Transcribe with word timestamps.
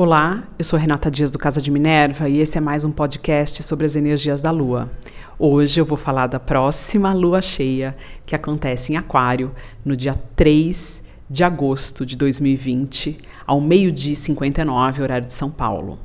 Olá, 0.00 0.44
eu 0.56 0.64
sou 0.64 0.78
Renata 0.78 1.10
Dias 1.10 1.32
do 1.32 1.40
Casa 1.40 1.60
de 1.60 1.72
Minerva 1.72 2.28
e 2.28 2.38
esse 2.38 2.56
é 2.56 2.60
mais 2.60 2.84
um 2.84 2.90
podcast 2.92 3.64
sobre 3.64 3.84
as 3.84 3.96
energias 3.96 4.40
da 4.40 4.52
Lua. 4.52 4.88
Hoje 5.36 5.80
eu 5.80 5.84
vou 5.84 5.98
falar 5.98 6.28
da 6.28 6.38
próxima 6.38 7.12
lua 7.12 7.42
cheia, 7.42 7.96
que 8.24 8.36
acontece 8.36 8.92
em 8.92 8.96
Aquário, 8.96 9.52
no 9.84 9.96
dia 9.96 10.14
3 10.36 11.02
de 11.28 11.42
agosto 11.42 12.06
de 12.06 12.16
2020, 12.16 13.18
ao 13.44 13.60
meio-dia 13.60 14.14
59, 14.14 15.02
horário 15.02 15.26
de 15.26 15.34
São 15.34 15.50
Paulo. 15.50 15.98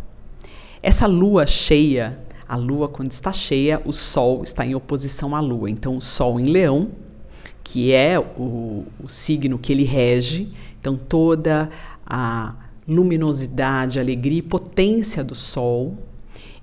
Essa 0.82 1.06
lua 1.06 1.46
cheia, 1.46 2.18
a 2.50 2.56
lua 2.56 2.90
quando 2.90 3.12
está 3.12 3.32
cheia, 3.32 3.80
o 3.86 3.94
sol 3.94 4.42
está 4.44 4.66
em 4.66 4.74
oposição 4.74 5.36
à 5.36 5.40
lua. 5.40 5.70
Então, 5.70 5.96
o 5.96 6.02
sol 6.02 6.40
em 6.40 6.46
Leão, 6.46 6.90
que 7.64 7.94
é 7.94 8.18
o, 8.18 8.86
o 9.00 9.08
signo 9.08 9.60
que 9.60 9.72
ele 9.72 9.84
rege, 9.84 10.52
então 10.80 10.98
toda 10.98 11.70
a 12.04 12.56
luminosidade, 12.88 14.00
alegria 14.00 14.40
e 14.40 14.42
potência 14.42 15.24
do 15.24 15.36
Sol, 15.36 15.98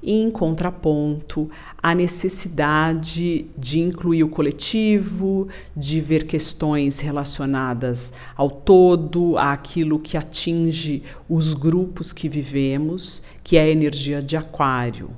e 0.02 0.12
em 0.12 0.30
contraponto 0.30 1.50
a 1.82 1.95
necessidade 1.95 3.46
de 3.56 3.80
incluir 3.80 4.24
o 4.24 4.28
coletivo, 4.28 5.48
de 5.76 6.00
ver 6.00 6.26
questões 6.26 7.00
relacionadas 7.00 8.12
ao 8.34 8.50
todo, 8.50 9.36
àquilo 9.36 9.98
que 9.98 10.16
atinge 10.16 11.02
os 11.28 11.52
grupos 11.54 12.12
que 12.12 12.28
vivemos, 12.28 13.23
que 13.45 13.56
é 13.56 13.62
a 13.62 13.68
energia 13.68 14.23
de 14.23 14.37
Aquário. 14.37 15.10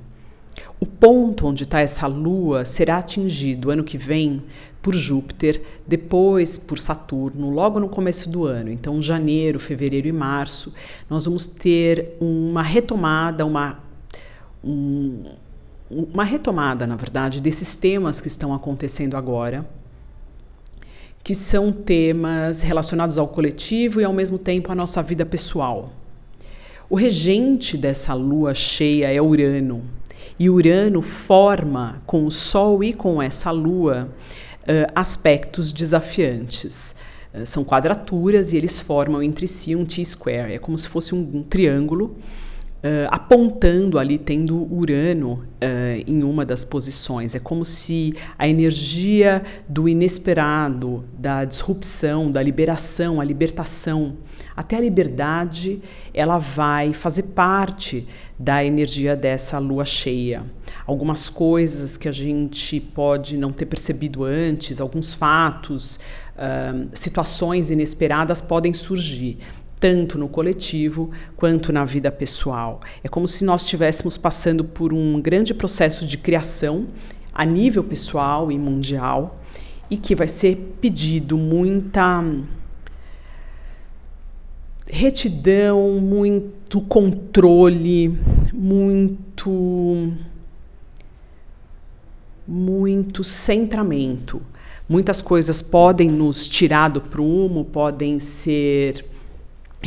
O 0.83 0.85
ponto 0.85 1.47
onde 1.47 1.63
está 1.63 1.79
essa 1.79 2.05
lua 2.07 2.65
será 2.65 2.97
atingido 2.97 3.71
ano 3.71 3.85
que 3.85 3.97
vem 3.97 4.43
por 4.81 4.93
Júpiter, 4.93 5.61
depois 5.87 6.57
por 6.57 6.77
Saturno, 6.77 7.49
logo 7.49 7.79
no 7.79 7.87
começo 7.87 8.29
do 8.29 8.43
ano. 8.43 8.69
Então, 8.69 9.01
janeiro, 9.01 9.61
fevereiro 9.61 10.09
e 10.09 10.11
março, 10.11 10.73
nós 11.09 11.23
vamos 11.23 11.45
ter 11.45 12.17
uma 12.19 12.61
retomada, 12.61 13.45
uma, 13.45 13.79
um, 14.61 15.23
uma 15.89 16.25
retomada, 16.25 16.85
na 16.85 16.97
verdade, 16.97 17.41
desses 17.41 17.77
temas 17.77 18.19
que 18.19 18.27
estão 18.27 18.53
acontecendo 18.53 19.15
agora, 19.15 19.65
que 21.23 21.33
são 21.33 21.71
temas 21.71 22.61
relacionados 22.61 23.17
ao 23.17 23.29
coletivo 23.29 24.01
e 24.01 24.03
ao 24.03 24.11
mesmo 24.11 24.37
tempo 24.37 24.69
à 24.69 24.75
nossa 24.75 25.01
vida 25.01 25.25
pessoal. 25.25 25.85
O 26.89 26.95
regente 26.97 27.77
dessa 27.77 28.13
lua 28.13 28.53
cheia 28.53 29.09
é 29.13 29.21
Urano. 29.21 30.02
E 30.39 30.49
Urano 30.49 31.01
forma 31.01 32.01
com 32.05 32.25
o 32.25 32.31
Sol 32.31 32.83
e 32.83 32.93
com 32.93 33.21
essa 33.21 33.51
lua 33.51 34.09
uh, 34.63 34.91
aspectos 34.95 35.71
desafiantes. 35.71 36.95
Uh, 37.33 37.45
são 37.45 37.63
quadraturas 37.63 38.53
e 38.53 38.57
eles 38.57 38.79
formam 38.79 39.21
entre 39.21 39.47
si 39.47 39.75
um 39.75 39.85
T-square. 39.85 40.53
É 40.53 40.57
como 40.57 40.77
se 40.77 40.87
fosse 40.87 41.13
um, 41.13 41.29
um 41.33 41.43
triângulo 41.43 42.15
Uh, 42.85 43.07
apontando 43.11 43.97
ali, 43.97 44.17
tendo 44.17 44.61
Urano 44.69 45.35
uh, 45.35 46.03
em 46.05 46.21
uma 46.21 46.45
das 46.45 46.65
posições. 46.65 47.33
É 47.33 47.39
como 47.39 47.63
se 47.63 48.13
a 48.37 48.45
energia 48.45 49.41
do 49.69 49.87
inesperado, 49.87 51.05
da 51.17 51.45
disrupção, 51.45 52.29
da 52.29 52.43
liberação, 52.43 53.21
a 53.21 53.23
libertação, 53.23 54.17
até 54.55 54.77
a 54.77 54.79
liberdade, 54.79 55.81
ela 56.13 56.37
vai 56.37 56.93
fazer 56.93 57.23
parte 57.23 58.07
da 58.37 58.63
energia 58.63 59.15
dessa 59.15 59.57
lua 59.59 59.85
cheia. 59.85 60.43
Algumas 60.85 61.29
coisas 61.29 61.97
que 61.97 62.07
a 62.07 62.11
gente 62.11 62.79
pode 62.79 63.37
não 63.37 63.51
ter 63.51 63.65
percebido 63.65 64.23
antes, 64.23 64.79
alguns 64.79 65.13
fatos, 65.13 65.99
uh, 66.35 66.89
situações 66.93 67.71
inesperadas 67.71 68.41
podem 68.41 68.73
surgir 68.73 69.39
tanto 69.79 70.17
no 70.17 70.29
coletivo 70.29 71.11
quanto 71.35 71.73
na 71.73 71.83
vida 71.83 72.09
pessoal. 72.09 72.79
É 73.03 73.09
como 73.09 73.27
se 73.27 73.43
nós 73.43 73.63
estivéssemos 73.63 74.17
passando 74.17 74.63
por 74.63 74.93
um 74.93 75.19
grande 75.19 75.53
processo 75.53 76.05
de 76.05 76.17
criação 76.17 76.87
a 77.33 77.43
nível 77.43 77.83
pessoal 77.83 78.49
e 78.49 78.57
mundial 78.57 79.35
e 79.89 79.97
que 79.97 80.15
vai 80.15 80.27
ser 80.27 80.75
pedido 80.79 81.37
muita 81.37 82.23
retidão, 84.93 85.99
muito 85.99 86.79
controle, 86.81 88.15
muito 88.53 90.13
muito 92.47 93.23
centramento. 93.23 94.39
Muitas 94.87 95.19
coisas 95.19 95.61
podem 95.63 96.11
nos 96.11 96.47
tirar 96.47 96.89
do 96.89 97.01
prumo, 97.01 97.65
podem 97.65 98.19
ser 98.19 99.03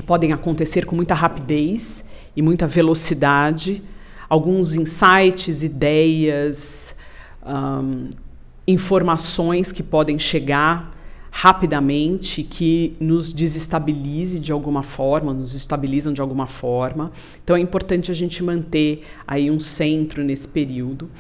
podem 0.05 0.33
acontecer 0.33 0.84
com 0.84 0.97
muita 0.97 1.15
rapidez 1.15 2.05
e 2.34 2.43
muita 2.43 2.66
velocidade. 2.66 3.83
Alguns 4.28 4.75
insights, 4.75 5.62
ideias, 5.62 6.97
um, 7.47 8.11
informações 8.66 9.71
que 9.71 9.84
podem 9.84 10.19
chegar 10.19 10.96
rapidamente, 11.39 12.43
que 12.43 12.97
nos 12.99 13.31
desestabilize 13.31 14.41
de 14.41 14.53
alguma 14.53 14.83
forma, 14.83 15.35
nos 15.35 15.53
estabilizam 15.53 16.11
de 16.11 16.23
alguma 16.23 16.47
forma. 16.47 17.13
Então 17.45 17.55
é 17.55 17.61
importante 17.61 18.11
a 18.11 18.15
gente 18.15 18.43
manter 18.43 19.03
aí 19.27 19.51
um 19.51 19.59
centro 19.59 20.25
nesse 20.25 20.49
período. 20.49 21.11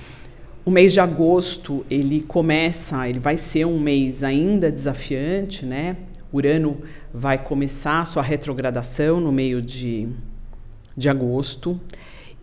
O 0.64 0.70
mês 0.70 0.94
de 0.94 1.00
agosto, 1.00 1.84
ele 1.90 2.22
começa, 2.22 3.06
ele 3.06 3.18
vai 3.18 3.36
ser 3.36 3.66
um 3.66 3.78
mês 3.78 4.22
ainda 4.22 4.72
desafiante, 4.72 5.66
né? 5.66 5.98
Urano 6.32 6.78
vai 7.12 7.36
começar 7.36 8.06
sua 8.06 8.22
retrogradação 8.22 9.20
no 9.20 9.30
meio 9.30 9.60
de, 9.60 10.08
de 10.96 11.10
agosto 11.10 11.78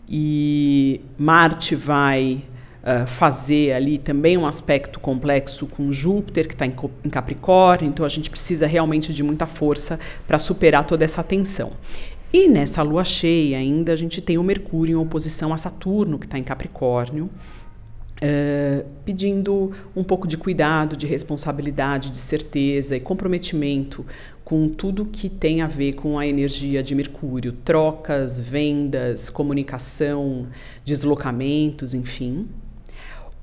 e 0.07 1.01
Marte 1.17 1.73
vai 1.75 2.43
uh, 2.83 3.07
fazer 3.07 3.73
ali 3.73 3.97
também 3.97 4.37
um 4.37 4.45
aspecto 4.45 4.99
complexo 4.99 5.65
com 5.67 5.91
Júpiter, 5.91 6.47
que 6.47 6.53
está 6.53 6.65
em, 6.65 6.75
em 7.03 7.09
Capricórnio, 7.09 7.89
então 7.89 8.05
a 8.05 8.09
gente 8.09 8.29
precisa 8.29 8.67
realmente 8.67 9.13
de 9.13 9.23
muita 9.23 9.47
força 9.47 9.99
para 10.27 10.37
superar 10.37 10.85
toda 10.85 11.03
essa 11.05 11.23
tensão. 11.23 11.71
E 12.31 12.47
nessa 12.47 12.81
lua 12.81 13.03
cheia 13.03 13.57
ainda 13.57 13.93
a 13.93 13.95
gente 13.95 14.21
tem 14.21 14.37
o 14.37 14.43
Mercúrio 14.43 14.93
em 14.93 15.01
oposição 15.01 15.53
a 15.53 15.57
Saturno, 15.57 16.19
que 16.19 16.25
está 16.25 16.37
em 16.37 16.43
Capricórnio, 16.43 17.29
Uh, 18.21 18.85
pedindo 19.03 19.73
um 19.93 20.01
pouco 20.01 20.25
de 20.25 20.37
cuidado, 20.37 20.95
de 20.95 21.05
responsabilidade, 21.05 22.09
de 22.09 22.19
certeza 22.19 22.95
e 22.95 22.99
comprometimento 23.01 24.05
com 24.45 24.69
tudo 24.69 25.03
que 25.03 25.27
tem 25.27 25.61
a 25.61 25.67
ver 25.67 25.93
com 25.93 26.17
a 26.17 26.25
energia 26.25 26.81
de 26.81 26.95
Mercúrio, 26.95 27.51
trocas, 27.51 28.39
vendas, 28.39 29.29
comunicação, 29.29 30.47
deslocamentos, 30.85 31.93
enfim. 31.93 32.47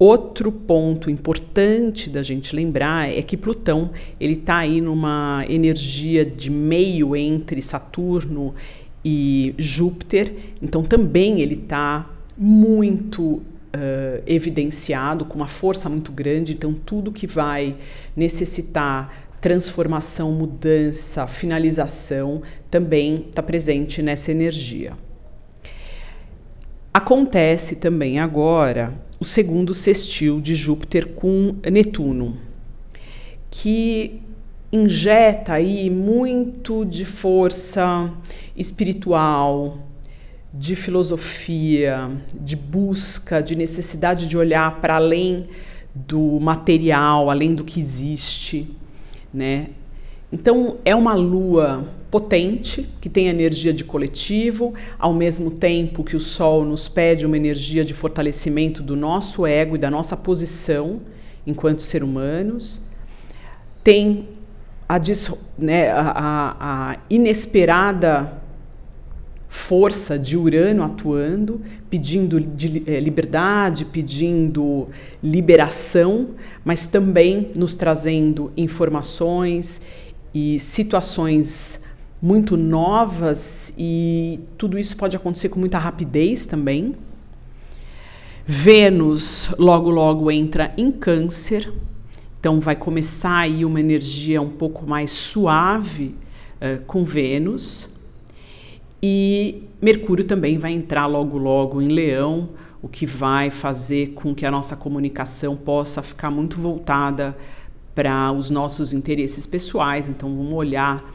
Outro 0.03 0.51
ponto 0.51 1.11
importante 1.11 2.09
da 2.09 2.23
gente 2.23 2.57
lembrar 2.57 3.11
é 3.11 3.21
que 3.21 3.37
Plutão 3.37 3.91
ele 4.19 4.33
está 4.33 4.57
aí 4.57 4.81
numa 4.81 5.45
energia 5.47 6.25
de 6.25 6.51
meio 6.51 7.15
entre 7.15 7.61
Saturno 7.61 8.55
e 9.05 9.55
Júpiter, 9.59 10.35
então 10.63 10.83
também 10.83 11.43
ele 11.43 11.57
está 11.57 12.09
muito 12.35 13.23
uh, 13.23 13.43
evidenciado 14.27 15.27
com 15.27 15.35
uma 15.35 15.47
força 15.47 15.87
muito 15.91 16.11
grande, 16.13 16.55
então 16.55 16.73
tudo 16.73 17.13
que 17.13 17.27
vai 17.27 17.77
necessitar 18.17 19.29
transformação, 19.39 20.33
mudança, 20.33 21.27
finalização 21.27 22.41
também 22.71 23.27
está 23.29 23.43
presente 23.43 24.01
nessa 24.01 24.31
energia. 24.31 24.95
Acontece 26.91 27.77
também 27.77 28.19
agora 28.19 29.10
o 29.21 29.25
segundo 29.25 29.75
sextil 29.75 30.41
de 30.41 30.55
Júpiter 30.55 31.09
com 31.09 31.55
Netuno, 31.71 32.39
que 33.51 34.23
injeta 34.73 35.53
aí 35.53 35.91
muito 35.91 36.87
de 36.87 37.05
força 37.05 38.11
espiritual, 38.57 39.79
de 40.55 40.75
filosofia, 40.75 42.11
de 42.35 42.57
busca, 42.57 43.43
de 43.43 43.55
necessidade 43.55 44.27
de 44.27 44.39
olhar 44.39 44.81
para 44.81 44.97
além 44.97 45.47
do 45.95 46.41
material, 46.41 47.29
além 47.29 47.55
do 47.55 47.63
que 47.63 47.79
existe, 47.79 48.75
né? 49.35 49.69
Então 50.33 50.77
é 50.85 50.95
uma 50.95 51.15
lua 51.15 51.85
potente 52.11 52.89
que 53.01 53.09
tem 53.09 53.29
energia 53.29 53.73
de 53.73 53.85
coletivo, 53.85 54.75
ao 54.99 55.13
mesmo 55.13 55.51
tempo 55.51 56.03
que 56.03 56.17
o 56.17 56.21
sol 56.21 56.65
nos 56.65 56.89
pede 56.89 57.25
uma 57.25 57.37
energia 57.37 57.85
de 57.85 57.95
fortalecimento 57.95 58.83
do 58.83 58.97
nosso 58.97 59.47
ego 59.47 59.77
e 59.77 59.79
da 59.79 59.91
nossa 59.91 60.17
posição 60.17 61.01
enquanto 61.47 61.83
ser 61.83 62.03
humanos. 62.03 62.81
Tem 63.83 64.29
a, 64.89 65.01
né, 65.59 65.91
a, 65.91 66.57
a 66.61 66.97
inesperada 67.09 68.41
força 69.49 70.17
de 70.17 70.37
Urano 70.37 70.85
atuando, 70.85 71.61
pedindo 71.89 72.39
é, 72.87 73.01
liberdade, 73.01 73.85
pedindo 73.85 74.89
liberação, 75.23 76.31
mas 76.65 76.87
também 76.87 77.51
nos 77.57 77.75
trazendo 77.75 78.53
informações 78.57 79.81
e 80.35 80.59
situações 80.59 81.81
muito 82.23 82.57
novas 82.57 83.73
e 83.79 84.41
tudo 84.59 84.79
isso 84.79 84.97
pode 84.97 85.17
acontecer 85.17 85.49
com 85.49 85.59
muita 85.59 85.79
rapidez 85.79 86.47
também. 86.47 86.95
Vênus 88.45 89.51
logo 89.59 89.91
logo 89.91 90.31
entra 90.31 90.73
em 90.77 90.91
Câncer, 90.91 91.73
então 92.39 92.61
vai 92.61 92.75
começar 92.75 93.39
aí 93.39 93.65
uma 93.65 93.81
energia 93.81 94.43
um 94.43 94.51
pouco 94.51 94.89
mais 94.89 95.11
suave 95.11 96.15
uh, 96.61 96.83
com 96.87 97.05
Vênus. 97.05 97.89
E 99.03 99.65
Mercúrio 99.81 100.25
também 100.25 100.59
vai 100.59 100.73
entrar 100.73 101.07
logo 101.07 101.39
logo 101.39 101.81
em 101.81 101.89
Leão, 101.89 102.51
o 102.83 102.89
que 102.89 103.07
vai 103.07 103.51
fazer 103.51 104.09
com 104.09 104.35
que 104.35 104.45
a 104.45 104.51
nossa 104.51 104.77
comunicação 104.77 105.55
possa 105.57 106.03
ficar 106.03 106.31
muito 106.31 106.61
voltada 106.61 107.37
para 108.01 108.33
os 108.33 108.49
nossos 108.49 108.95
interesses 108.95 109.47
pessoais. 109.47 110.09
Então 110.09 110.35
vamos 110.35 110.55
olhar 110.55 111.15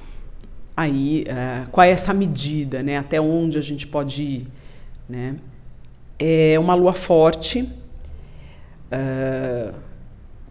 aí 0.77 1.25
uh, 1.27 1.67
qual 1.71 1.83
é 1.83 1.89
essa 1.89 2.13
medida, 2.13 2.83
né? 2.83 2.95
Até 2.95 3.19
onde 3.19 3.57
a 3.57 3.61
gente 3.61 3.87
pode 3.87 4.21
ir, 4.21 4.47
né? 5.09 5.35
É 6.19 6.59
uma 6.59 6.75
lua 6.75 6.93
forte. 6.93 7.67
Uh, 8.91 9.73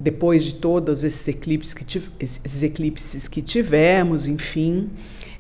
depois 0.01 0.43
de 0.43 0.57
todos 0.57 1.05
esses 1.05 1.29
eclipses 1.29 1.73
que, 1.73 2.03
esses 2.19 2.63
eclipses 2.65 3.29
que 3.29 3.41
tivemos, 3.41 4.27
enfim, 4.27 4.91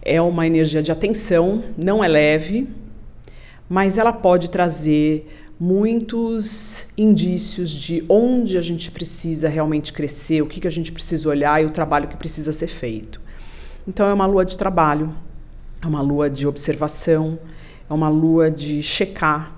é 0.00 0.22
uma 0.22 0.46
energia 0.46 0.80
de 0.80 0.92
atenção, 0.92 1.64
não 1.76 2.04
é 2.04 2.06
leve, 2.06 2.68
mas 3.68 3.98
ela 3.98 4.12
pode 4.12 4.48
trazer 4.48 5.43
muitos 5.58 6.84
indícios 6.98 7.70
de 7.70 8.04
onde 8.08 8.58
a 8.58 8.62
gente 8.62 8.90
precisa 8.90 9.48
realmente 9.48 9.92
crescer, 9.92 10.42
o 10.42 10.46
que, 10.46 10.60
que 10.60 10.66
a 10.66 10.70
gente 10.70 10.90
precisa 10.90 11.28
olhar 11.28 11.62
e 11.62 11.66
o 11.66 11.70
trabalho 11.70 12.08
que 12.08 12.16
precisa 12.16 12.52
ser 12.52 12.66
feito. 12.66 13.20
Então, 13.86 14.08
é 14.08 14.12
uma 14.12 14.26
lua 14.26 14.44
de 14.44 14.58
trabalho, 14.58 15.14
é 15.82 15.86
uma 15.86 16.00
lua 16.00 16.28
de 16.28 16.46
observação, 16.46 17.38
é 17.88 17.92
uma 17.92 18.08
lua 18.08 18.50
de 18.50 18.82
checar 18.82 19.54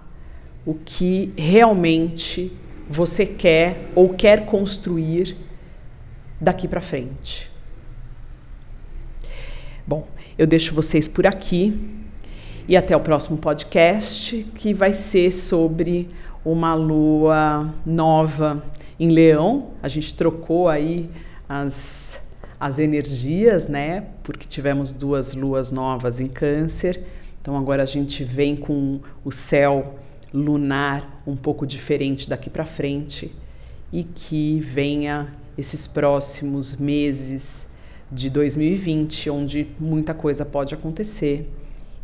o 0.64 0.74
que 0.74 1.32
realmente 1.36 2.52
você 2.88 3.24
quer 3.24 3.88
ou 3.94 4.10
quer 4.10 4.46
construir 4.46 5.36
daqui 6.40 6.66
para 6.66 6.80
frente. 6.80 7.50
Bom, 9.86 10.08
eu 10.36 10.46
deixo 10.46 10.74
vocês 10.74 11.06
por 11.06 11.26
aqui 11.26 11.96
e 12.68 12.76
até 12.76 12.96
o 12.96 13.00
próximo 13.00 13.38
podcast, 13.38 14.44
que 14.54 14.72
vai 14.74 14.92
ser 14.92 15.30
sobre 15.30 16.08
uma 16.44 16.74
lua 16.74 17.72
nova 17.84 18.62
em 18.98 19.08
Leão. 19.08 19.70
A 19.82 19.88
gente 19.88 20.14
trocou 20.14 20.68
aí 20.68 21.08
as 21.48 22.20
as 22.58 22.78
energias, 22.78 23.68
né? 23.68 24.06
Porque 24.22 24.48
tivemos 24.48 24.92
duas 24.92 25.34
luas 25.34 25.70
novas 25.70 26.20
em 26.20 26.26
Câncer. 26.26 27.02
Então 27.40 27.56
agora 27.56 27.82
a 27.82 27.86
gente 27.86 28.24
vem 28.24 28.56
com 28.56 29.00
o 29.24 29.30
céu 29.30 29.98
lunar 30.32 31.22
um 31.26 31.36
pouco 31.36 31.66
diferente 31.66 32.28
daqui 32.28 32.50
para 32.50 32.64
frente 32.64 33.30
e 33.92 34.02
que 34.02 34.58
venha 34.60 35.34
esses 35.56 35.86
próximos 35.86 36.76
meses 36.76 37.70
de 38.10 38.28
2020, 38.30 39.30
onde 39.30 39.68
muita 39.78 40.14
coisa 40.14 40.44
pode 40.44 40.74
acontecer 40.74 41.48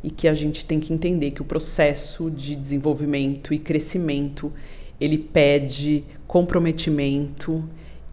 e 0.03 0.11
que 0.11 0.27
a 0.27 0.35
gente 0.35 0.65
tem 0.65 0.81
que 0.81 0.93
entender 0.93 1.31
que 1.31 1.43
o 1.43 1.45
processo 1.45 2.31
de 2.31 2.57
desenvolvimento 2.57 3.55
e 3.55 3.59
crescimento 3.59 4.53
ele 5.01 5.19
pede 5.19 6.05
comprometimento 6.27 7.69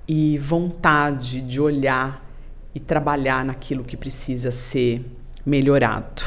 e 0.08 0.38
vontade 0.38 1.42
de 1.42 1.62
olhar 1.62 2.28
e 2.74 2.80
trabalhar 2.80 3.46
naquilo 3.46 3.84
que 3.84 3.96
precisa 3.96 4.52
ser 4.52 5.06
melhorado. 5.46 6.24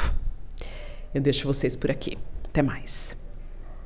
Eu 1.14 1.20
deixo 1.20 1.46
vocês 1.46 1.76
por 1.76 1.90
aqui. 1.90 2.16
Até 2.44 2.62
mais. 2.62 3.21